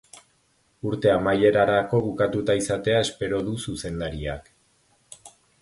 [0.91, 4.51] Urte amaierarako bukatuta izatea espero du zuzendariak.